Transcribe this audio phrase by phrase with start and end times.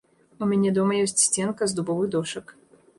[0.45, 2.55] У мяне дома ёсць сценка з дубовых дошак.